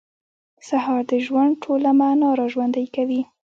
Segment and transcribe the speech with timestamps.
[0.67, 3.21] سهار د ژوند ټوله معنا راژوندۍ کوي.